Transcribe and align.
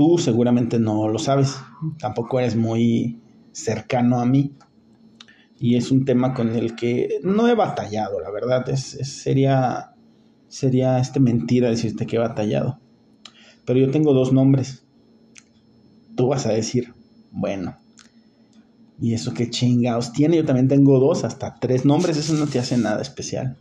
Tú 0.00 0.16
seguramente 0.16 0.78
no 0.78 1.10
lo 1.10 1.18
sabes, 1.18 1.58
tampoco 1.98 2.40
eres 2.40 2.56
muy 2.56 3.20
cercano 3.52 4.18
a 4.18 4.24
mí. 4.24 4.54
Y 5.58 5.76
es 5.76 5.90
un 5.90 6.06
tema 6.06 6.32
con 6.32 6.56
el 6.56 6.74
que 6.74 7.20
no 7.22 7.46
he 7.46 7.54
batallado, 7.54 8.18
la 8.18 8.30
verdad. 8.30 8.66
Es, 8.70 8.96
sería, 9.02 9.92
sería 10.48 10.98
este 11.00 11.20
mentira 11.20 11.68
decirte 11.68 12.06
que 12.06 12.16
he 12.16 12.18
batallado. 12.18 12.80
Pero 13.66 13.78
yo 13.78 13.90
tengo 13.90 14.14
dos 14.14 14.32
nombres. 14.32 14.86
Tú 16.16 16.28
vas 16.28 16.46
a 16.46 16.52
decir, 16.52 16.94
bueno, 17.30 17.76
¿y 18.98 19.12
eso 19.12 19.34
qué 19.34 19.50
chingados 19.50 20.14
tiene? 20.14 20.38
Yo 20.38 20.46
también 20.46 20.68
tengo 20.68 20.98
dos, 20.98 21.24
hasta 21.24 21.56
tres 21.60 21.84
nombres. 21.84 22.16
Eso 22.16 22.32
no 22.32 22.46
te 22.46 22.58
hace 22.58 22.78
nada 22.78 23.02
especial. 23.02 23.58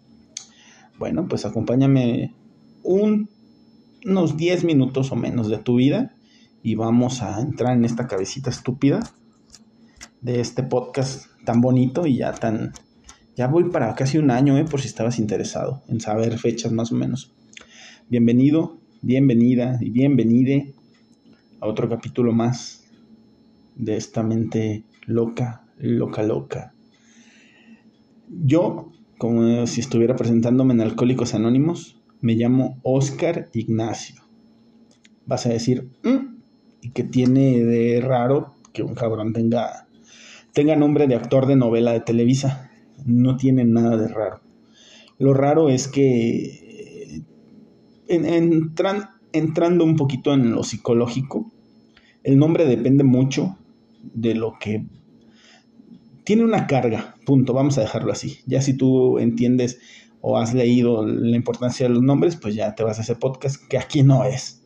Bueno, 0.97 1.27
pues 1.27 1.43
acompáñame 1.43 2.33
unos 2.81 4.37
10 4.37 4.63
minutos 4.63 5.11
o 5.11 5.17
menos 5.17 5.49
de 5.49 5.57
tu 5.57 5.75
vida 5.75 6.15
y 6.63 6.75
vamos 6.75 7.21
a 7.21 7.39
entrar 7.39 7.75
en 7.75 7.85
esta 7.85 8.07
cabecita 8.07 8.49
estúpida 8.49 8.99
de 10.21 10.41
este 10.41 10.63
podcast 10.63 11.27
tan 11.45 11.61
bonito 11.61 12.05
y 12.05 12.17
ya 12.17 12.33
tan... 12.33 12.73
Ya 13.35 13.47
voy 13.47 13.69
para 13.69 13.95
casi 13.95 14.17
un 14.17 14.31
año, 14.31 14.57
eh, 14.57 14.65
por 14.65 14.81
si 14.81 14.87
estabas 14.87 15.17
interesado 15.17 15.81
en 15.87 16.01
saber 16.01 16.37
fechas 16.37 16.73
más 16.73 16.91
o 16.91 16.95
menos. 16.95 17.33
Bienvenido, 18.09 18.79
bienvenida 19.01 19.77
y 19.79 19.91
bienvenide 19.91 20.73
a 21.61 21.67
otro 21.67 21.87
capítulo 21.87 22.33
más 22.33 22.83
de 23.75 23.95
esta 23.95 24.23
mente 24.23 24.83
loca, 25.05 25.63
loca, 25.77 26.23
loca. 26.23 26.73
Yo, 28.27 28.91
como 29.17 29.65
si 29.67 29.79
estuviera 29.79 30.17
presentándome 30.17 30.73
en 30.73 30.81
Alcohólicos 30.81 31.33
Anónimos, 31.33 32.01
me 32.19 32.35
llamo 32.35 32.79
Oscar 32.83 33.49
Ignacio. 33.53 34.21
Vas 35.25 35.45
a 35.45 35.49
decir, 35.49 35.89
mm, 36.03 36.28
¿y 36.89 36.91
qué 36.91 37.03
tiene 37.03 37.63
de 37.63 38.01
raro 38.01 38.55
que 38.73 38.81
un 38.81 38.95
cabrón 38.95 39.31
tenga, 39.31 39.87
tenga 40.53 40.75
nombre 40.75 41.05
de 41.07 41.15
actor 41.15 41.45
de 41.45 41.55
novela 41.55 41.93
de 41.93 42.01
Televisa? 42.01 42.71
No 43.05 43.37
tiene 43.37 43.63
nada 43.63 43.95
de 43.95 44.07
raro. 44.07 44.41
Lo 45.19 45.35
raro 45.35 45.69
es 45.69 45.87
que 45.87 47.21
entrando 48.07 49.85
un 49.85 49.95
poquito 49.95 50.33
en 50.33 50.51
lo 50.51 50.63
psicológico, 50.63 51.51
el 52.23 52.39
nombre 52.39 52.65
depende 52.65 53.03
mucho 53.03 53.57
de 54.01 54.33
lo 54.33 54.57
que 54.59 54.85
tiene 56.23 56.43
una 56.43 56.65
carga, 56.65 57.15
punto, 57.25 57.53
vamos 57.53 57.77
a 57.77 57.81
dejarlo 57.81 58.11
así. 58.11 58.39
Ya 58.47 58.61
si 58.61 58.73
tú 58.73 59.19
entiendes 59.19 59.79
o 60.21 60.37
has 60.37 60.55
leído 60.55 61.05
la 61.05 61.35
importancia 61.35 61.87
de 61.87 61.93
los 61.93 62.01
nombres, 62.01 62.35
pues 62.35 62.55
ya 62.55 62.73
te 62.73 62.83
vas 62.83 62.97
a 62.97 63.03
ese 63.03 63.15
podcast, 63.15 63.63
que 63.67 63.77
aquí 63.77 64.01
no 64.01 64.23
es. 64.23 64.58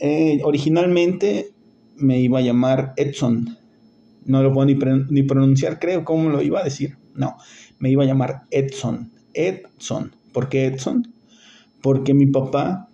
Eh, 0.00 0.40
originalmente 0.44 1.52
me 1.96 2.20
iba 2.20 2.38
a 2.38 2.42
llamar 2.42 2.94
Edson. 2.96 3.58
No 4.24 4.42
lo 4.42 4.52
puedo 4.52 4.66
ni, 4.66 5.22
pronunciar, 5.22 5.78
creo, 5.78 6.04
¿cómo 6.04 6.30
lo 6.30 6.42
iba 6.42 6.60
a 6.60 6.64
decir? 6.64 6.96
No, 7.14 7.36
me 7.78 7.90
iba 7.90 8.02
a 8.02 8.06
llamar 8.06 8.42
Edson. 8.50 9.12
Edson. 9.34 10.12
¿Por 10.32 10.48
qué 10.48 10.66
Edson? 10.66 11.12
Porque 11.82 12.14
mi 12.14 12.26
papá, 12.26 12.88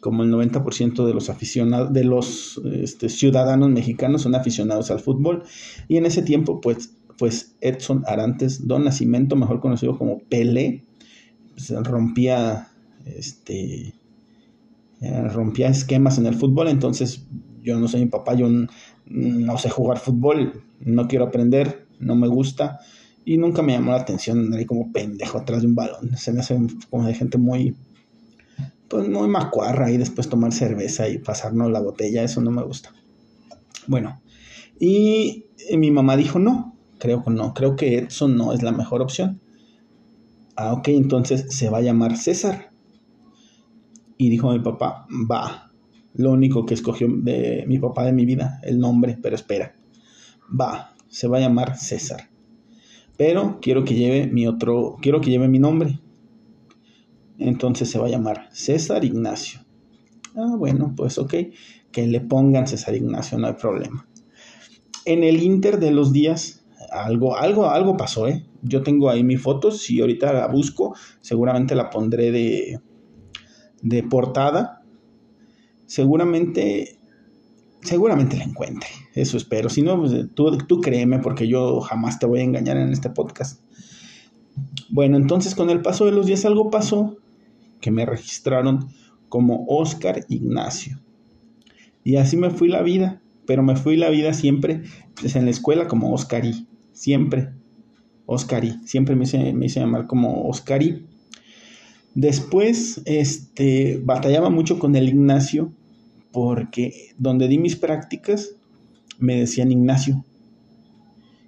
como 0.00 0.24
el 0.24 0.32
90% 0.32 1.06
de 1.06 1.14
los 1.14 1.30
aficionados, 1.30 1.92
de 1.92 2.04
los 2.04 2.60
este, 2.64 3.08
ciudadanos 3.08 3.70
mexicanos 3.70 4.22
son 4.22 4.34
aficionados 4.34 4.90
al 4.90 5.00
fútbol. 5.00 5.44
Y 5.88 5.96
en 5.98 6.06
ese 6.06 6.22
tiempo, 6.22 6.60
pues, 6.60 6.96
pues 7.16 7.54
Edson 7.60 8.02
Arantes 8.06 8.66
Don 8.66 8.84
Nacimiento, 8.84 9.36
mejor 9.36 9.60
conocido 9.60 9.96
como 9.96 10.20
Pelé, 10.20 10.84
rompía 11.84 12.68
este 13.04 13.94
eh, 15.00 15.28
rompía 15.28 15.68
esquemas 15.68 16.18
en 16.18 16.26
el 16.26 16.34
fútbol, 16.34 16.68
entonces 16.68 17.26
yo 17.62 17.78
no 17.78 17.88
soy 17.88 18.00
mi 18.00 18.06
papá, 18.06 18.34
yo 18.34 18.48
no 19.06 19.58
sé 19.58 19.70
jugar 19.70 19.98
fútbol, 19.98 20.62
no 20.80 21.08
quiero 21.08 21.26
aprender, 21.26 21.86
no 21.98 22.14
me 22.14 22.28
gusta 22.28 22.80
y 23.24 23.36
nunca 23.36 23.62
me 23.62 23.72
llamó 23.72 23.92
la 23.92 23.98
atención 23.98 24.52
ahí 24.54 24.64
como 24.64 24.92
pendejo 24.92 25.38
atrás 25.38 25.62
de 25.62 25.68
un 25.68 25.74
balón, 25.74 26.16
se 26.16 26.32
me 26.32 26.40
hace 26.40 26.58
como 26.88 27.06
de 27.06 27.14
gente 27.14 27.38
muy 27.38 27.74
pues 28.88 29.08
muy 29.08 29.28
macuarra 29.28 29.90
y 29.90 29.98
después 29.98 30.28
tomar 30.28 30.52
cerveza 30.52 31.08
y 31.08 31.18
pasarnos 31.18 31.70
la 31.70 31.80
botella, 31.80 32.24
eso 32.24 32.40
no 32.40 32.50
me 32.50 32.62
gusta. 32.64 32.92
Bueno, 33.86 34.20
y 34.80 35.46
mi 35.76 35.92
mamá 35.92 36.16
dijo 36.16 36.40
no, 36.40 36.76
creo 36.98 37.22
que 37.22 37.30
no, 37.30 37.54
creo 37.54 37.76
que 37.76 37.98
eso 37.98 38.26
no 38.26 38.52
es 38.52 38.62
la 38.62 38.72
mejor 38.72 39.00
opción. 39.00 39.40
Ah, 40.56 40.72
ok, 40.72 40.88
entonces 40.88 41.46
se 41.50 41.70
va 41.70 41.78
a 41.78 41.82
llamar 41.82 42.16
César. 42.16 42.69
Y 44.20 44.28
dijo 44.28 44.52
mi 44.52 44.58
papá, 44.58 45.06
va. 45.30 45.72
Lo 46.12 46.32
único 46.32 46.66
que 46.66 46.74
escogió 46.74 47.08
de 47.10 47.64
mi 47.66 47.78
papá 47.78 48.04
de 48.04 48.12
mi 48.12 48.26
vida, 48.26 48.60
el 48.62 48.78
nombre, 48.78 49.16
pero 49.22 49.34
espera. 49.34 49.74
Va, 50.60 50.94
se 51.08 51.26
va 51.26 51.38
a 51.38 51.40
llamar 51.40 51.78
César. 51.78 52.28
Pero 53.16 53.60
quiero 53.62 53.82
que 53.82 53.94
lleve 53.94 54.26
mi 54.26 54.46
otro, 54.46 54.98
quiero 55.00 55.22
que 55.22 55.30
lleve 55.30 55.48
mi 55.48 55.58
nombre. 55.58 56.00
Entonces 57.38 57.88
se 57.88 57.98
va 57.98 58.08
a 58.08 58.10
llamar 58.10 58.50
César 58.52 59.06
Ignacio. 59.06 59.60
Ah, 60.36 60.54
bueno, 60.54 60.92
pues 60.94 61.16
ok, 61.16 61.34
que 61.90 62.06
le 62.06 62.20
pongan 62.20 62.66
César 62.66 62.94
Ignacio, 62.94 63.38
no 63.38 63.46
hay 63.46 63.54
problema. 63.54 64.06
En 65.06 65.24
el 65.24 65.42
inter 65.42 65.80
de 65.80 65.92
los 65.92 66.12
días, 66.12 66.66
algo, 66.92 67.38
algo, 67.38 67.70
algo 67.70 67.96
pasó, 67.96 68.28
¿eh? 68.28 68.44
Yo 68.60 68.82
tengo 68.82 69.08
ahí 69.08 69.24
mis 69.24 69.40
fotos, 69.40 69.78
si 69.78 69.98
ahorita 69.98 70.30
la 70.34 70.46
busco, 70.48 70.94
seguramente 71.22 71.74
la 71.74 71.88
pondré 71.88 72.30
de, 72.30 72.80
de 73.82 74.02
portada. 74.02 74.82
Seguramente, 75.86 76.98
seguramente 77.82 78.36
la 78.36 78.44
encuentre, 78.44 78.88
eso 79.14 79.36
espero. 79.36 79.68
Si 79.68 79.82
no, 79.82 79.98
pues, 79.98 80.26
tú, 80.34 80.56
tú 80.58 80.80
créeme 80.80 81.18
porque 81.18 81.48
yo 81.48 81.80
jamás 81.80 82.18
te 82.18 82.26
voy 82.26 82.40
a 82.40 82.44
engañar 82.44 82.76
en 82.76 82.90
este 82.90 83.10
podcast. 83.10 83.62
Bueno, 84.88 85.16
entonces 85.16 85.54
con 85.54 85.70
el 85.70 85.82
paso 85.82 86.04
de 86.04 86.12
los 86.12 86.26
días 86.26 86.44
algo 86.44 86.70
pasó 86.70 87.16
que 87.80 87.90
me 87.90 88.06
registraron 88.06 88.88
como 89.28 89.64
Oscar 89.68 90.24
Ignacio. 90.28 91.00
Y 92.04 92.16
así 92.16 92.36
me 92.36 92.50
fui 92.50 92.68
la 92.68 92.82
vida, 92.82 93.20
pero 93.46 93.62
me 93.62 93.76
fui 93.76 93.96
la 93.96 94.10
vida 94.10 94.32
siempre 94.32 94.82
pues, 95.20 95.36
en 95.36 95.44
la 95.44 95.50
escuela 95.50 95.86
como 95.86 96.12
Oscarí, 96.12 96.66
siempre. 96.92 97.52
Oscari. 98.32 98.78
Siempre 98.84 99.16
me 99.16 99.24
hice, 99.24 99.52
me 99.52 99.66
hice 99.66 99.80
llamar 99.80 100.06
como 100.06 100.48
Oscari. 100.48 101.04
Después, 102.14 103.02
este, 103.04 104.00
batallaba 104.04 104.50
mucho 104.50 104.78
con 104.78 104.96
el 104.96 105.08
Ignacio 105.08 105.72
porque 106.32 107.14
donde 107.18 107.48
di 107.48 107.58
mis 107.58 107.76
prácticas 107.76 108.50
me 109.18 109.36
decían 109.36 109.72
Ignacio. 109.72 110.24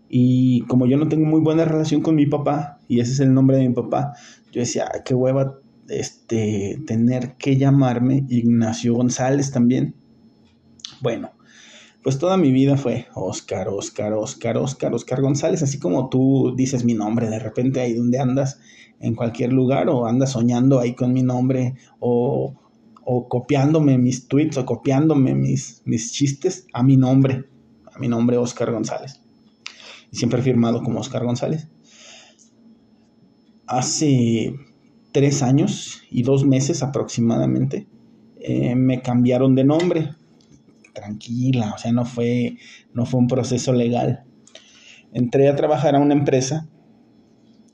Y 0.08 0.62
como 0.62 0.86
yo 0.86 0.96
no 0.98 1.08
tengo 1.08 1.24
muy 1.24 1.40
buena 1.40 1.64
relación 1.64 2.02
con 2.02 2.14
mi 2.14 2.26
papá, 2.26 2.78
y 2.86 3.00
ese 3.00 3.12
es 3.12 3.20
el 3.20 3.32
nombre 3.32 3.56
de 3.56 3.68
mi 3.68 3.74
papá, 3.74 4.12
yo 4.52 4.60
decía, 4.60 4.90
qué 5.04 5.14
hueva 5.14 5.58
este, 5.88 6.78
tener 6.86 7.34
que 7.38 7.56
llamarme 7.56 8.24
Ignacio 8.28 8.94
González 8.94 9.50
también. 9.50 9.94
Bueno, 11.00 11.31
pues 12.02 12.18
toda 12.18 12.36
mi 12.36 12.50
vida 12.50 12.76
fue 12.76 13.06
Oscar, 13.14 13.68
Oscar, 13.68 14.12
Oscar, 14.14 14.56
Oscar, 14.56 14.92
Oscar 14.92 15.20
González, 15.22 15.62
así 15.62 15.78
como 15.78 16.08
tú 16.08 16.52
dices 16.56 16.84
mi 16.84 16.94
nombre 16.94 17.30
de 17.30 17.38
repente 17.38 17.80
ahí 17.80 17.94
donde 17.94 18.18
andas, 18.18 18.60
en 18.98 19.14
cualquier 19.14 19.52
lugar, 19.52 19.88
o 19.88 20.06
andas 20.06 20.32
soñando 20.32 20.80
ahí 20.80 20.94
con 20.94 21.12
mi 21.12 21.22
nombre, 21.22 21.74
o, 22.00 22.54
o 23.04 23.28
copiándome 23.28 23.98
mis 23.98 24.26
tweets, 24.26 24.58
o 24.58 24.66
copiándome 24.66 25.34
mis, 25.34 25.82
mis 25.84 26.12
chistes 26.12 26.66
a 26.72 26.82
mi 26.82 26.96
nombre, 26.96 27.44
a 27.92 27.98
mi 27.98 28.08
nombre 28.08 28.36
Oscar 28.36 28.72
González. 28.72 29.20
Y 30.10 30.16
siempre 30.16 30.40
he 30.40 30.42
firmado 30.42 30.82
como 30.82 31.00
Oscar 31.00 31.24
González. 31.24 31.68
Hace 33.66 34.54
tres 35.12 35.42
años 35.42 36.02
y 36.10 36.22
dos 36.22 36.44
meses 36.44 36.82
aproximadamente 36.82 37.86
eh, 38.40 38.74
me 38.74 39.02
cambiaron 39.02 39.54
de 39.54 39.64
nombre 39.64 40.14
tranquila, 40.92 41.72
o 41.74 41.78
sea, 41.78 41.92
no 41.92 42.04
fue, 42.04 42.56
no 42.92 43.06
fue 43.06 43.20
un 43.20 43.26
proceso 43.26 43.72
legal. 43.72 44.24
Entré 45.12 45.48
a 45.48 45.56
trabajar 45.56 45.94
a 45.94 45.98
una 45.98 46.14
empresa 46.14 46.68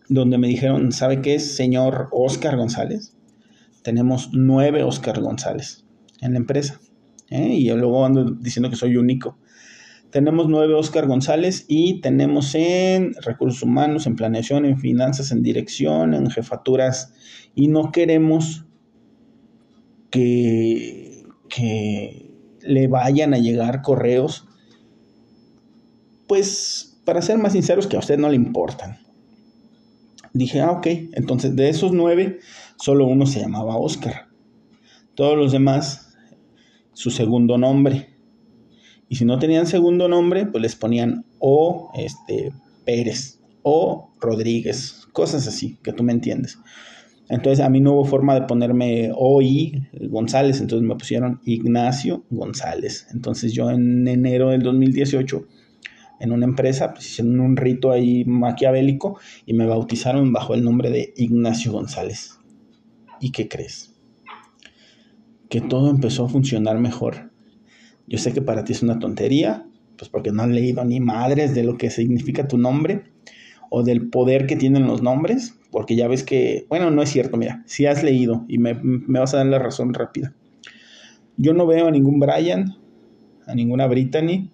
donde 0.09 0.39
me 0.39 0.49
dijeron, 0.49 0.93
¿sabe 0.93 1.21
qué 1.21 1.35
es, 1.35 1.57
señor 1.57 2.09
Oscar 2.13 2.57
González? 2.57 3.17
Tenemos 3.83 4.31
nueve 4.33 4.83
Oscar 4.83 5.21
González 5.21 5.85
en 6.21 6.33
la 6.33 6.39
empresa. 6.39 6.81
¿eh? 7.31 7.55
Y 7.55 7.65
yo 7.65 7.77
luego 7.77 8.05
ando 8.05 8.25
diciendo 8.25 8.71
que 8.71 8.77
soy 8.77 8.97
único. 8.97 9.39
Tenemos 10.11 10.49
nueve 10.49 10.75
Oscar 10.75 11.07
González 11.07 11.67
y 11.69 12.01
tenemos 12.01 12.55
en 12.55 13.13
recursos 13.23 13.63
humanos, 13.63 14.07
en 14.07 14.17
planeación, 14.17 14.65
en 14.65 14.79
finanzas, 14.79 15.33
en 15.33 15.43
dirección, 15.43 16.15
en 16.15 16.31
jefaturas. 16.31 17.13
Y 17.55 17.69
no 17.69 17.93
queremos 17.93 18.65
que, 20.11 21.25
que 21.51 22.28
le 22.69 22.87
vayan 22.87 23.35
a 23.35 23.39
llegar 23.39 23.83
correos, 23.83 24.47
pues 26.27 27.01
para 27.05 27.23
ser 27.23 27.39
más 27.39 27.53
sinceros 27.53 27.87
que 27.87 27.97
a 27.97 28.01
usted 28.01 28.19
no 28.19 28.29
le 28.29 28.37
importan. 28.37 28.99
Dije, 30.35 30.61
ah, 30.61 30.73
ok, 30.73 30.87
entonces 31.15 31.57
de 31.57 31.71
esos 31.71 31.93
nueve, 31.93 32.39
solo 32.77 33.07
uno 33.07 33.27
se 33.27 33.41
llamaba 33.41 33.77
Oscar. 33.79 34.29
Todos 35.15 35.37
los 35.37 35.53
demás 35.53 36.15
su 36.93 37.11
segundo 37.11 37.57
nombre. 37.57 38.11
Y 39.09 39.17
si 39.17 39.25
no 39.25 39.39
tenían 39.39 39.67
segundo 39.67 40.07
nombre, 40.07 40.47
pues 40.47 40.61
les 40.61 40.77
ponían 40.77 41.25
o 41.39 41.91
este, 41.95 42.53
Pérez 42.85 43.41
o 43.63 44.13
Rodríguez, 44.21 45.09
cosas 45.13 45.47
así, 45.49 45.79
que 45.83 45.93
tú 45.93 46.03
me 46.03 46.13
entiendes. 46.13 46.59
Entonces 47.29 47.65
a 47.65 47.69
mí 47.69 47.81
no 47.81 47.93
hubo 47.93 48.05
forma 48.05 48.35
de 48.35 48.43
ponerme 48.43 49.11
OI 49.15 49.88
González, 50.09 50.61
entonces 50.61 50.87
me 50.87 50.97
pusieron 50.97 51.41
Ignacio 51.45 52.25
González. 52.31 53.07
Entonces 53.13 53.53
yo 53.53 53.71
en 53.71 54.07
enero 54.09 54.51
del 54.51 54.63
2018 54.63 55.47
en 56.21 56.33
una 56.33 56.47
empresa, 56.47 56.93
pues 56.93 57.07
hicieron 57.07 57.41
un 57.41 57.57
rito 57.57 57.93
ahí 57.93 58.25
maquiavélico 58.25 59.19
y 59.47 59.55
me 59.55 59.67
bautizaron 59.67 60.33
bajo 60.33 60.55
el 60.55 60.65
nombre 60.65 60.91
de 60.91 61.13
Ignacio 61.17 61.73
González. 61.73 62.39
¿Y 63.21 63.31
qué 63.31 63.49
crees? 63.49 63.95
Que 65.49 65.61
todo 65.61 65.91
empezó 65.91 66.25
a 66.25 66.29
funcionar 66.29 66.79
mejor. 66.79 67.31
Yo 68.07 68.19
sé 68.19 68.33
que 68.33 68.43
para 68.43 68.65
ti 68.65 68.73
es 68.73 68.83
una 68.83 68.99
tontería, 68.99 69.67
pues 69.97 70.09
porque 70.09 70.33
no 70.33 70.43
has 70.43 70.49
leído 70.49 70.85
ni 70.85 71.01
madres 71.01 71.55
de 71.55 71.63
lo 71.63 71.77
que 71.77 71.91
significa 71.91 72.49
tu 72.49 72.59
nombre 72.59 73.05
o 73.71 73.83
del 73.83 74.09
poder 74.09 74.47
que 74.47 74.57
tienen 74.57 74.87
los 74.87 75.03
nombres, 75.03 75.58
porque 75.71 75.97
ya 75.97 76.09
ves 76.09 76.23
que, 76.23 76.67
bueno, 76.69 76.91
no 76.91 77.03
es 77.03 77.11
cierto, 77.11 77.37
mira, 77.37 77.63
si 77.67 77.87
has 77.87 78.03
leído 78.03 78.45
y 78.49 78.59
me, 78.59 78.75
vas 78.83 79.35
a 79.35 79.39
dar 79.39 79.47
la 79.47 79.59
razón 79.59 79.93
rápida. 79.95 80.35
Yo 81.37 81.53
no 81.53 81.67
veo 81.67 81.87
a 81.87 81.91
ningún 81.91 82.19
Brian, 82.19 82.77
a 83.47 83.55
ninguna 83.55 83.87
Brittany, 83.87 84.51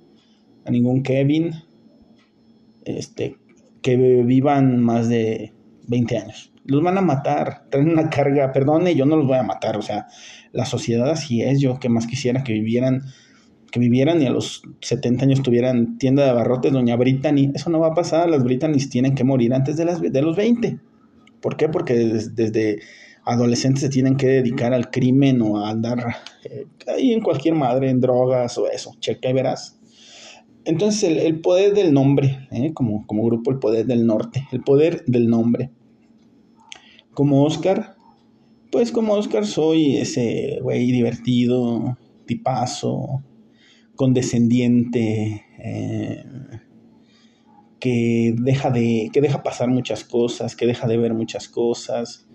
a 0.64 0.70
ningún 0.70 1.02
Kevin, 1.02 1.52
este, 2.84 3.36
que 3.80 3.96
vivan 3.96 4.80
más 4.80 5.08
de 5.08 5.52
20 5.86 6.18
años. 6.18 6.52
Los 6.66 6.82
van 6.82 6.98
a 6.98 7.02
matar, 7.02 7.66
traen 7.70 7.90
una 7.90 8.10
carga, 8.10 8.52
perdone, 8.52 8.94
yo 8.94 9.06
no 9.06 9.16
los 9.16 9.26
voy 9.26 9.36
a 9.36 9.42
matar, 9.42 9.76
o 9.76 9.82
sea, 9.82 10.06
la 10.52 10.64
sociedad 10.64 11.10
así 11.10 11.42
es, 11.42 11.60
yo 11.60 11.78
que 11.78 11.88
más 11.88 12.06
quisiera 12.06 12.42
que 12.42 12.54
vivieran, 12.54 13.02
que 13.70 13.80
vivieran 13.80 14.22
y 14.22 14.26
a 14.26 14.30
los 14.30 14.62
70 14.80 15.24
años 15.24 15.42
tuvieran 15.42 15.98
tienda 15.98 16.24
de 16.24 16.30
abarrotes, 16.30 16.72
doña 16.72 16.96
Brittany, 16.96 17.52
eso 17.54 17.70
no 17.70 17.80
va 17.80 17.88
a 17.88 17.94
pasar, 17.94 18.28
las 18.30 18.42
Brittany's 18.42 18.88
tienen 18.88 19.14
que 19.14 19.24
morir 19.24 19.52
antes 19.52 19.76
de, 19.76 19.84
las, 19.84 20.00
de 20.00 20.22
los 20.22 20.36
20. 20.36 20.78
¿Por 21.44 21.58
qué? 21.58 21.68
Porque 21.68 21.92
desde, 21.92 22.80
adolescentes 23.22 23.82
se 23.82 23.90
tienen 23.90 24.16
que 24.16 24.28
dedicar 24.28 24.72
al 24.72 24.90
crimen 24.90 25.42
o 25.42 25.58
a 25.58 25.68
andar 25.68 26.16
eh, 26.42 26.64
ahí 26.86 27.12
en 27.12 27.20
cualquier 27.20 27.54
madre, 27.54 27.90
en 27.90 28.00
drogas 28.00 28.56
o 28.56 28.66
eso, 28.66 28.94
checa 28.98 29.28
y 29.28 29.34
verás. 29.34 29.78
Entonces 30.64 31.02
el, 31.22 31.42
poder 31.42 31.74
del 31.74 31.92
nombre, 31.92 32.48
¿eh? 32.50 32.72
como, 32.72 33.04
grupo 33.06 33.50
el 33.50 33.58
poder 33.58 33.84
del 33.84 34.06
norte, 34.06 34.48
el 34.52 34.62
poder 34.62 35.04
del 35.04 35.28
nombre. 35.28 35.70
Como 37.12 37.44
Oscar, 37.44 37.94
pues 38.72 38.90
como 38.90 39.12
Oscar 39.12 39.44
soy 39.44 39.98
ese 39.98 40.60
güey 40.62 40.92
divertido, 40.92 41.98
tipazo, 42.24 43.22
condescendiente, 43.96 45.44
eh, 45.58 46.24
que 47.84 48.34
deja 48.38 48.70
de, 48.70 49.10
que 49.12 49.20
deja 49.20 49.42
pasar 49.42 49.68
muchas 49.68 50.04
cosas, 50.04 50.56
que 50.56 50.66
deja 50.66 50.88
de 50.88 50.96
ver 50.96 51.12
muchas 51.12 51.50
cosas, 51.50 52.26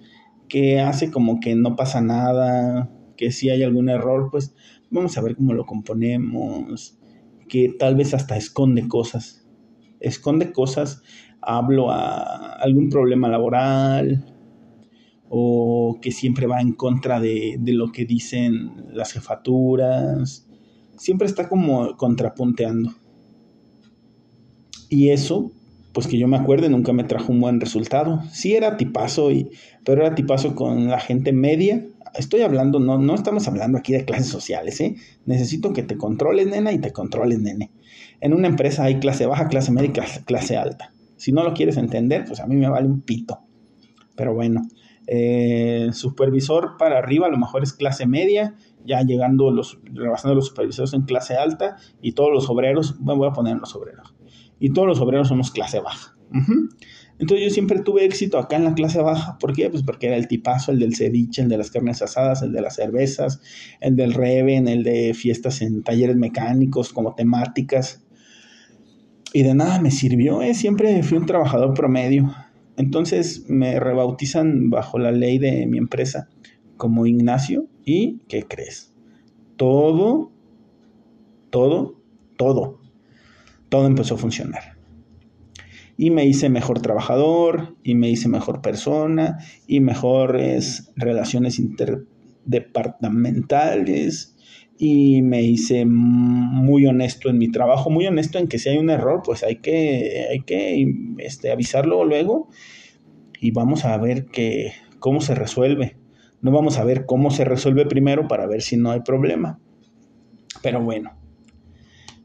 que 0.47 0.79
hace 0.79 1.09
como 1.09 1.39
que 1.39 1.55
no 1.55 1.75
pasa 1.75 2.01
nada, 2.01 2.91
que 3.17 3.31
si 3.31 3.49
hay 3.49 3.63
algún 3.63 3.89
error, 3.89 4.29
pues 4.29 4.53
vamos 4.91 5.17
a 5.17 5.21
ver 5.21 5.35
cómo 5.35 5.53
lo 5.53 5.65
componemos, 5.65 6.99
que 7.47 7.73
tal 7.79 7.95
vez 7.95 8.13
hasta 8.13 8.37
esconde 8.37 8.87
cosas. 8.87 9.49
Esconde 9.99 10.51
cosas, 10.51 11.01
hablo 11.41 11.89
a 11.89 12.53
algún 12.61 12.91
problema 12.91 13.27
laboral 13.27 14.31
o 15.29 15.97
que 15.99 16.11
siempre 16.11 16.45
va 16.45 16.61
en 16.61 16.73
contra 16.73 17.19
de, 17.19 17.55
de 17.59 17.73
lo 17.73 17.91
que 17.91 18.05
dicen 18.05 18.85
las 18.93 19.13
jefaturas. 19.13 20.47
Siempre 20.95 21.25
está 21.25 21.49
como 21.49 21.97
contrapunteando. 21.97 22.91
Y 24.89 25.09
eso, 25.09 25.51
pues 25.93 26.07
que 26.07 26.17
yo 26.17 26.27
me 26.27 26.37
acuerde, 26.37 26.69
nunca 26.69 26.93
me 26.93 27.03
trajo 27.03 27.31
un 27.31 27.39
buen 27.39 27.59
resultado. 27.61 28.23
Sí 28.31 28.55
era 28.55 28.77
tipazo, 28.77 29.31
y, 29.31 29.51
pero 29.85 30.01
era 30.05 30.15
tipazo 30.15 30.55
con 30.55 30.87
la 30.87 30.99
gente 30.99 31.31
media 31.31 31.85
estoy 32.15 32.41
hablando, 32.41 32.79
no, 32.79 32.97
no 32.97 33.15
estamos 33.15 33.47
hablando 33.47 33.77
aquí 33.77 33.93
de 33.93 34.05
clases 34.05 34.27
sociales, 34.27 34.79
¿eh? 34.81 34.95
Necesito 35.25 35.73
que 35.73 35.83
te 35.83 35.97
controles, 35.97 36.47
nena, 36.47 36.71
y 36.71 36.79
te 36.79 36.91
controles, 36.91 37.39
nene. 37.39 37.71
En 38.21 38.33
una 38.33 38.47
empresa 38.47 38.83
hay 38.83 38.99
clase 38.99 39.25
baja, 39.25 39.47
clase 39.47 39.71
media 39.71 39.89
y 39.89 40.23
clase, 40.23 40.57
alta. 40.57 40.93
Si 41.15 41.31
no 41.31 41.43
lo 41.43 41.53
quieres 41.53 41.77
entender, 41.77 42.25
pues 42.25 42.39
a 42.39 42.47
mí 42.47 42.55
me 42.55 42.69
vale 42.69 42.87
un 42.87 43.01
pito. 43.01 43.39
Pero 44.15 44.33
bueno, 44.33 44.61
eh, 45.07 45.89
supervisor 45.93 46.75
para 46.77 46.97
arriba 46.97 47.27
a 47.27 47.29
lo 47.29 47.37
mejor 47.37 47.63
es 47.63 47.73
clase 47.73 48.05
media, 48.05 48.55
ya 48.85 49.01
llegando 49.01 49.51
los, 49.51 49.79
rebasando 49.83 50.35
los 50.35 50.47
supervisores 50.47 50.93
en 50.93 51.03
clase 51.03 51.35
alta 51.35 51.77
y 52.01 52.13
todos 52.13 52.31
los 52.33 52.49
obreros, 52.49 52.97
bueno, 52.99 53.19
voy 53.19 53.29
a 53.29 53.33
poner 53.33 53.57
los 53.57 53.75
obreros. 53.75 54.13
Y 54.59 54.71
todos 54.71 54.87
los 54.87 54.99
obreros 54.99 55.27
somos 55.27 55.51
clase 55.51 55.79
baja. 55.79 56.15
Entonces 57.19 57.47
yo 57.47 57.53
siempre 57.53 57.79
tuve 57.79 58.05
éxito 58.05 58.37
acá 58.37 58.55
en 58.55 58.63
la 58.63 58.73
clase 58.73 59.01
baja. 59.01 59.37
¿Por 59.39 59.53
qué? 59.53 59.69
Pues 59.69 59.83
porque 59.83 60.07
era 60.07 60.15
el 60.15 60.27
tipazo, 60.27 60.71
el 60.71 60.79
del 60.79 60.95
ceviche, 60.95 61.41
el 61.41 61.49
de 61.49 61.57
las 61.57 61.69
carnes 61.69 62.01
asadas, 62.01 62.41
el 62.41 62.53
de 62.53 62.61
las 62.61 62.75
cervezas, 62.75 63.41
el 63.81 63.95
del 63.95 64.13
reven, 64.13 64.67
el 64.67 64.83
de 64.83 65.13
fiestas 65.13 65.61
en 65.61 65.83
talleres 65.83 66.15
mecánicos 66.15 66.93
como 66.93 67.15
temáticas. 67.15 68.05
Y 69.33 69.43
de 69.43 69.53
nada 69.53 69.79
me 69.81 69.91
sirvió, 69.91 70.41
¿eh? 70.41 70.53
siempre 70.53 71.03
fui 71.03 71.17
un 71.17 71.25
trabajador 71.25 71.73
promedio. 71.73 72.33
Entonces 72.77 73.45
me 73.49 73.79
rebautizan 73.79 74.69
bajo 74.69 74.97
la 74.97 75.11
ley 75.11 75.37
de 75.37 75.67
mi 75.67 75.77
empresa 75.77 76.29
como 76.77 77.05
Ignacio 77.05 77.67
y 77.83 78.19
¿qué 78.29 78.43
crees? 78.47 78.93
Todo, 79.57 80.31
todo, 81.49 82.01
todo, 82.37 82.78
todo 83.69 83.87
empezó 83.87 84.15
a 84.15 84.17
funcionar 84.17 84.79
y 85.99 86.09
me 86.11 86.25
hice 86.25 86.47
mejor 86.47 86.81
trabajador 86.81 87.75
y 87.83 87.95
me 87.95 88.09
hice 88.09 88.29
mejor 88.29 88.61
persona 88.61 89.39
y 89.67 89.81
mejores 89.81 90.93
relaciones 90.95 91.59
interdepartamentales 91.59 94.37
y 94.77 95.21
me 95.23 95.41
hice 95.41 95.83
muy 95.85 96.87
honesto 96.87 97.29
en 97.29 97.37
mi 97.37 97.51
trabajo, 97.51 97.89
muy 97.89 98.07
honesto 98.07 98.39
en 98.39 98.47
que 98.47 98.59
si 98.59 98.69
hay 98.69 98.77
un 98.77 98.89
error, 98.89 99.23
pues 99.25 99.43
hay 99.43 99.57
que, 99.57 100.27
hay 100.31 100.39
que 100.39 100.87
este, 101.17 101.51
avisarlo 101.51 102.05
luego 102.05 102.47
y 103.41 103.51
vamos 103.51 103.83
a 103.83 103.97
ver 103.97 104.27
que, 104.27 104.71
cómo 104.99 105.19
se 105.19 105.35
resuelve. 105.35 105.97
No 106.41 106.51
vamos 106.51 106.77
a 106.77 106.85
ver 106.85 107.05
cómo 107.05 107.29
se 107.29 107.43
resuelve 107.43 107.85
primero 107.85 108.29
para 108.29 108.47
ver 108.47 108.61
si 108.61 108.77
no 108.77 108.91
hay 108.91 109.01
problema. 109.01 109.59
Pero 110.63 110.81
bueno, 110.81 111.11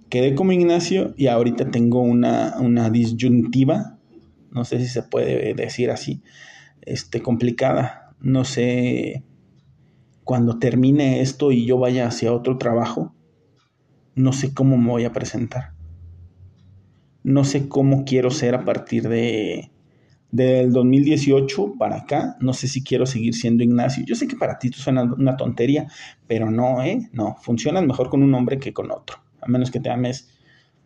quedé 0.08 0.34
como 0.34 0.52
Ignacio 0.52 1.14
y 1.16 1.26
ahorita 1.26 1.70
tengo 1.70 2.00
una, 2.00 2.90
disyuntiva, 2.90 3.98
no 4.50 4.64
sé 4.64 4.78
si 4.78 4.86
se 4.86 5.02
puede 5.02 5.54
decir 5.54 5.90
así, 5.90 6.22
este, 6.82 7.20
complicada. 7.20 8.14
No 8.20 8.44
sé, 8.44 9.24
cuando 10.22 10.58
termine 10.58 11.20
esto 11.20 11.52
y 11.52 11.66
yo 11.66 11.78
vaya 11.78 12.06
hacia 12.06 12.32
otro 12.32 12.58
trabajo, 12.58 13.14
no 14.14 14.32
sé 14.32 14.54
cómo 14.54 14.76
me 14.76 14.90
voy 14.90 15.04
a 15.04 15.12
presentar. 15.12 15.72
No 17.22 17.44
sé 17.44 17.68
cómo 17.68 18.04
quiero 18.04 18.30
ser 18.30 18.54
a 18.54 18.64
partir 18.64 19.08
de 19.08 19.70
del 20.30 20.72
2018 20.72 21.74
para 21.78 21.98
acá. 21.98 22.36
No 22.40 22.52
sé 22.52 22.66
si 22.66 22.82
quiero 22.82 23.06
seguir 23.06 23.34
siendo 23.34 23.62
Ignacio. 23.62 24.04
Yo 24.04 24.14
sé 24.16 24.26
que 24.26 24.36
para 24.36 24.58
ti 24.58 24.68
esto 24.68 24.82
suena 24.82 25.04
una 25.04 25.36
tontería, 25.36 25.86
pero 26.26 26.50
no, 26.50 26.82
¿eh? 26.82 27.08
No, 27.12 27.36
funcionas 27.40 27.86
mejor 27.86 28.10
con 28.10 28.22
un 28.22 28.34
hombre 28.34 28.58
que 28.58 28.72
con 28.72 28.90
otro 28.90 29.23
a 29.44 29.50
menos 29.50 29.70
que 29.70 29.80
te 29.80 29.90
ames 29.90 30.28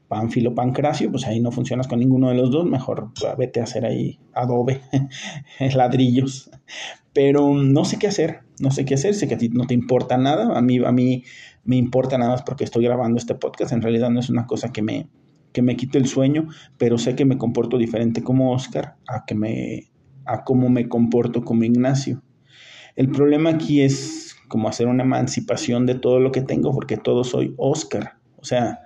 Panfilo 0.09 0.55
Pancracio, 0.55 1.11
pues 1.11 1.27
ahí 1.27 1.41
no 1.41 1.53
funcionas 1.53 1.87
con 1.87 1.99
ninguno 1.99 2.31
de 2.31 2.35
los 2.35 2.50
dos, 2.50 2.65
mejor 2.65 3.11
vete 3.37 3.61
a 3.61 3.65
hacer 3.65 3.85
ahí 3.85 4.19
adobe, 4.33 4.81
ladrillos. 5.75 6.50
Pero 7.12 7.55
no 7.55 7.85
sé 7.85 7.99
qué 7.99 8.07
hacer, 8.07 8.41
no 8.61 8.71
sé 8.71 8.85
qué 8.85 8.95
hacer, 8.95 9.15
sé 9.15 9.29
que 9.29 9.35
a 9.35 9.38
ti 9.38 9.50
no 9.50 9.67
te 9.67 9.75
importa 9.75 10.17
nada, 10.17 10.57
a 10.57 10.62
mí, 10.62 10.79
a 10.85 10.93
mí 10.93 11.25
me 11.65 11.77
importa 11.77 12.17
nada 12.17 12.33
más 12.33 12.43
porque 12.43 12.65
estoy 12.65 12.85
grabando 12.85 13.19
este 13.19 13.35
podcast, 13.35 13.73
en 13.73 13.83
realidad 13.83 14.11
no 14.11 14.21
es 14.21 14.31
una 14.31 14.47
cosa 14.47 14.73
que 14.73 14.83
me, 14.83 15.09
que 15.53 15.62
me 15.62 15.77
quite 15.77 15.99
el 15.99 16.07
sueño, 16.07 16.49
pero 16.79 16.97
sé 16.97 17.15
que 17.15 17.25
me 17.25 17.37
comporto 17.37 17.77
diferente 17.77 18.23
como 18.23 18.53
Oscar 18.53 18.97
a, 19.07 19.25
que 19.27 19.35
me, 19.35 19.91
a 20.25 20.45
cómo 20.45 20.71
me 20.71 20.88
comporto 20.88 21.43
como 21.43 21.65
Ignacio. 21.65 22.23
El 22.97 23.11
problema 23.11 23.50
aquí 23.50 23.83
es 23.83 24.37
como 24.49 24.69
hacer 24.69 24.87
una 24.87 25.05
emancipación 25.05 25.87
de 25.87 25.95
todo 25.95 26.21
lo 26.21 26.33
que 26.33 26.43
tengo, 26.43 26.73
porque 26.73 26.97
todo 26.97 27.25
soy 27.25 27.55
Oscar. 27.59 28.18
O 28.38 28.45
sea, 28.45 28.80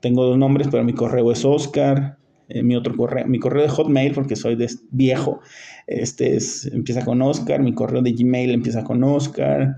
tengo 0.00 0.24
dos 0.24 0.38
nombres, 0.38 0.68
pero 0.70 0.84
mi 0.84 0.92
correo 0.92 1.32
es 1.32 1.44
Oscar. 1.44 2.18
Eh, 2.48 2.62
mi 2.62 2.76
otro 2.76 2.96
correo, 2.96 3.26
mi 3.26 3.38
correo 3.40 3.62
de 3.62 3.68
Hotmail, 3.68 4.14
porque 4.14 4.36
soy 4.36 4.54
de 4.54 4.70
viejo, 4.92 5.40
este 5.88 6.36
es, 6.36 6.66
empieza 6.66 7.04
con 7.04 7.20
Oscar. 7.22 7.60
Mi 7.60 7.74
correo 7.74 8.02
de 8.02 8.12
Gmail 8.12 8.50
empieza 8.52 8.84
con 8.84 9.02
Oscar. 9.02 9.76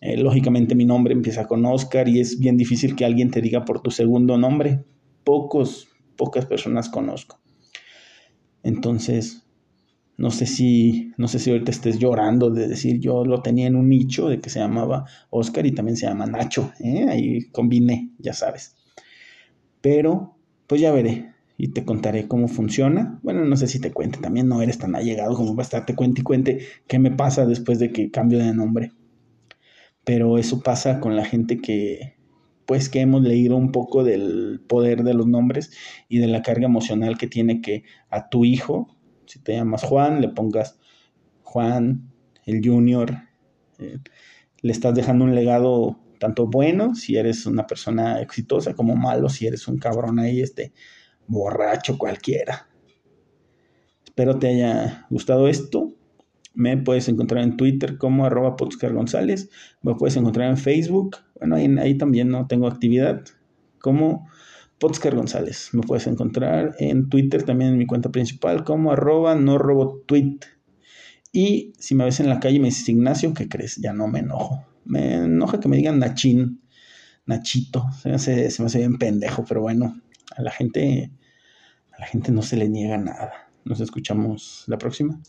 Eh, 0.00 0.16
lógicamente 0.16 0.74
mi 0.74 0.84
nombre 0.84 1.12
empieza 1.14 1.46
con 1.46 1.64
Oscar 1.64 2.08
y 2.08 2.20
es 2.20 2.38
bien 2.38 2.56
difícil 2.56 2.94
que 2.94 3.04
alguien 3.04 3.30
te 3.30 3.40
diga 3.40 3.64
por 3.64 3.80
tu 3.80 3.90
segundo 3.90 4.38
nombre. 4.38 4.84
Pocos, 5.24 5.88
pocas 6.16 6.46
personas 6.46 6.88
conozco. 6.88 7.40
Entonces, 8.62 9.43
No 10.16 10.30
sé 10.30 10.46
si, 10.46 11.12
no 11.16 11.26
sé 11.26 11.38
si 11.38 11.50
ahorita 11.50 11.70
estés 11.72 11.98
llorando 11.98 12.50
de 12.50 12.68
decir 12.68 13.00
yo 13.00 13.24
lo 13.24 13.42
tenía 13.42 13.66
en 13.66 13.74
un 13.74 13.88
nicho 13.88 14.28
de 14.28 14.40
que 14.40 14.48
se 14.48 14.60
llamaba 14.60 15.06
Oscar 15.30 15.66
y 15.66 15.72
también 15.72 15.96
se 15.96 16.06
llama 16.06 16.26
Nacho. 16.26 16.72
¿eh? 16.80 17.06
Ahí 17.08 17.42
combiné, 17.50 18.10
ya 18.18 18.32
sabes. 18.32 18.76
Pero, 19.80 20.36
pues 20.66 20.80
ya 20.80 20.92
veré 20.92 21.34
y 21.56 21.68
te 21.68 21.84
contaré 21.84 22.28
cómo 22.28 22.48
funciona. 22.48 23.18
Bueno, 23.22 23.44
no 23.44 23.56
sé 23.56 23.66
si 23.66 23.80
te 23.80 23.92
cuente, 23.92 24.18
también 24.18 24.48
no 24.48 24.62
eres 24.62 24.78
tan 24.78 24.94
allegado 24.94 25.34
como 25.34 25.54
va 25.54 25.62
a 25.62 25.64
estar, 25.64 25.86
te 25.86 25.94
cuente 25.94 26.20
y 26.20 26.24
cuente 26.24 26.66
qué 26.86 26.98
me 26.98 27.10
pasa 27.10 27.46
después 27.46 27.78
de 27.78 27.92
que 27.92 28.10
cambio 28.10 28.38
de 28.38 28.54
nombre. 28.54 28.92
Pero 30.04 30.38
eso 30.38 30.60
pasa 30.62 31.00
con 31.00 31.16
la 31.16 31.24
gente 31.24 31.58
que, 31.60 32.14
pues 32.66 32.88
que 32.88 33.00
hemos 33.00 33.22
leído 33.22 33.56
un 33.56 33.72
poco 33.72 34.04
del 34.04 34.60
poder 34.66 35.02
de 35.02 35.14
los 35.14 35.26
nombres 35.26 35.72
y 36.08 36.18
de 36.18 36.28
la 36.28 36.42
carga 36.42 36.66
emocional 36.66 37.18
que 37.18 37.26
tiene 37.26 37.60
que 37.60 37.84
a 38.10 38.28
tu 38.28 38.44
hijo 38.44 38.93
si 39.26 39.40
te 39.40 39.54
llamas 39.54 39.82
Juan, 39.82 40.20
le 40.20 40.28
pongas 40.28 40.78
Juan, 41.42 42.10
el 42.46 42.60
Junior. 42.64 43.16
Eh, 43.78 43.98
le 44.62 44.72
estás 44.72 44.94
dejando 44.94 45.24
un 45.24 45.34
legado 45.34 45.98
tanto 46.18 46.46
bueno, 46.46 46.94
si 46.94 47.16
eres 47.16 47.44
una 47.46 47.66
persona 47.66 48.20
exitosa, 48.22 48.74
como 48.74 48.96
malo, 48.96 49.28
si 49.28 49.46
eres 49.46 49.68
un 49.68 49.78
cabrón 49.78 50.18
ahí, 50.18 50.40
este 50.40 50.72
borracho 51.26 51.98
cualquiera. 51.98 52.68
Espero 54.04 54.38
te 54.38 54.48
haya 54.48 55.06
gustado 55.10 55.48
esto. 55.48 55.92
Me 56.54 56.76
puedes 56.76 57.08
encontrar 57.08 57.42
en 57.42 57.56
Twitter 57.56 57.98
como 57.98 58.24
arroba 58.24 58.56
González. 58.56 59.50
Me 59.82 59.96
puedes 59.96 60.16
encontrar 60.16 60.48
en 60.48 60.56
Facebook. 60.56 61.16
Bueno, 61.38 61.56
ahí, 61.56 61.66
ahí 61.78 61.98
también 61.98 62.28
no 62.30 62.46
tengo 62.46 62.68
actividad. 62.68 63.24
Como 63.80 64.28
Potscar 64.78 65.14
González. 65.14 65.70
Me 65.72 65.82
puedes 65.82 66.06
encontrar 66.06 66.74
en 66.78 67.08
Twitter 67.08 67.42
también 67.42 67.72
en 67.72 67.78
mi 67.78 67.86
cuenta 67.86 68.10
principal 68.10 68.64
como 68.64 68.92
arroba 68.92 69.34
no 69.34 69.58
tweet. 70.06 70.40
Y 71.32 71.72
si 71.78 71.94
me 71.94 72.04
ves 72.04 72.20
en 72.20 72.28
la 72.28 72.40
calle 72.40 72.56
y 72.56 72.60
me 72.60 72.68
dices 72.68 72.88
Ignacio, 72.88 73.34
¿qué 73.34 73.48
crees? 73.48 73.76
Ya 73.76 73.92
no 73.92 74.06
me 74.06 74.20
enojo. 74.20 74.64
Me 74.84 75.14
enoja 75.14 75.58
que 75.58 75.68
me 75.68 75.76
digan 75.76 75.98
Nachín, 75.98 76.60
Nachito. 77.26 77.86
Se 78.00 78.08
me 78.08 78.14
hace, 78.16 78.50
se 78.50 78.62
me 78.62 78.66
hace 78.66 78.78
bien 78.78 78.98
pendejo, 78.98 79.44
pero 79.44 79.60
bueno, 79.60 80.00
a 80.36 80.42
la 80.42 80.50
gente, 80.50 81.10
a 81.92 82.00
la 82.00 82.06
gente 82.06 82.30
no 82.30 82.42
se 82.42 82.56
le 82.56 82.68
niega 82.68 82.98
nada. 82.98 83.50
Nos 83.64 83.80
escuchamos 83.80 84.64
la 84.66 84.78
próxima. 84.78 85.20